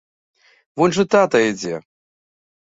[0.79, 1.75] Вунь жа тата ідзе!